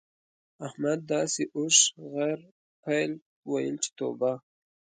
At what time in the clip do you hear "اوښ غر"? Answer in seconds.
1.57-2.39